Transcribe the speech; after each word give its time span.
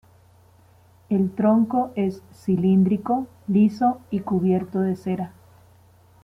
El 1.09 1.29
tronco 1.29 1.91
es 1.95 2.23
cilíndrico, 2.33 3.27
liso 3.47 4.01
y 4.09 4.21
cubierto 4.21 4.79
de 4.79 4.95
cera. 4.95 5.31